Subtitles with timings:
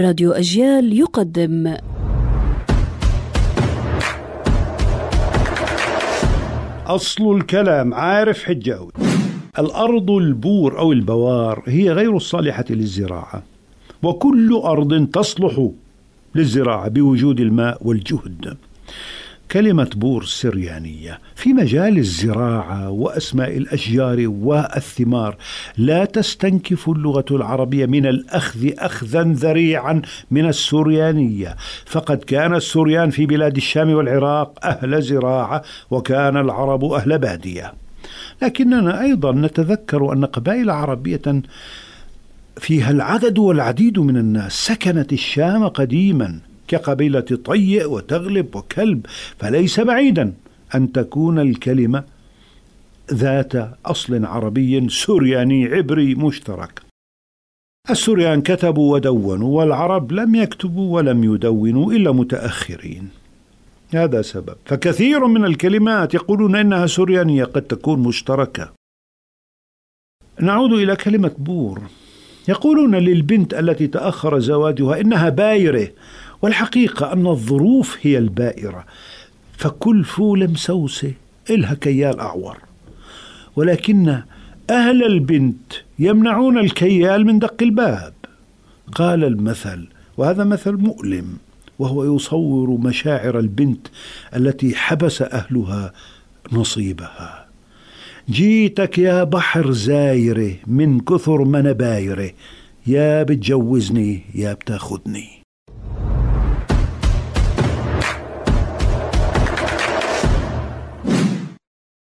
[0.00, 1.76] راديو أجيال يقدم.
[6.86, 8.92] أصل الكلام عارف حجاوي
[9.58, 13.42] الأرض البور أو البوار هي غير الصالحة للزراعة.
[14.02, 15.68] وكل أرض تصلح
[16.34, 18.56] للزراعة بوجود الماء والجهد.
[19.50, 25.36] كلمة بور سريانية في مجال الزراعة وأسماء الأشجار والثمار
[25.78, 31.56] لا تستنكف اللغة العربية من الأخذ أخذا ذريعا من السريانية.
[31.86, 37.74] فقد كان السريان في بلاد الشام والعراق أهل زراعة وكان العرب أهل بادية.
[38.42, 41.42] لكننا أيضا نتذكر أن قبائل عربية
[42.58, 46.40] فيها العدد والعديد من الناس سكنت الشام قديما.
[46.68, 49.06] كقبيلة طيء وتغلب وكلب
[49.38, 50.34] فليس بعيدا
[50.74, 52.04] أن تكون الكلمة
[53.12, 53.52] ذات
[53.86, 56.82] أصل عربي سرياني عبري مشترك.
[57.90, 63.08] السريان كتبوا ودونوا والعرب لم يكتبوا ولم يدونوا إلا متأخرين.
[63.94, 64.56] هذا سبب.
[64.64, 68.72] فكثير من الكلمات يقولون إنها سريانية قد تكون مشتركة.
[70.40, 71.82] نعود إلى كلمة بور.
[72.48, 75.88] يقولون للبنت التي تأخر زواجها إنها بايرة
[76.42, 78.84] والحقيقة أن الظروف هي البائرة.
[79.56, 81.12] فكل فول مسوسة
[81.50, 82.58] إلها كيال أعور.
[83.56, 84.22] ولكن
[84.70, 88.12] أهل البنت يمنعون الكيال من دق الباب.
[88.94, 91.36] قال المثل وهذا مثل مؤلم
[91.78, 93.86] وهو يصور مشاعر البنت
[94.36, 95.92] التي حبس أهلها
[96.52, 97.45] نصيبها.
[98.30, 102.30] جيتك يا بحر زايرة من كثر ما أنا بايرة.
[102.86, 105.45] يا بتجوزني يا بتاخذني